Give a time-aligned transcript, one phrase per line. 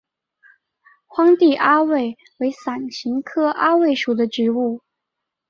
[1.05, 4.81] 荒地阿魏为伞形科阿魏属的植物。